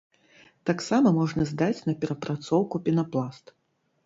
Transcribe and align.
Таксама 0.69 1.11
можна 1.19 1.45
здаць 1.51 1.83
на 1.89 1.95
перапрацоўку 2.01 2.75
пенапласт. 2.89 3.45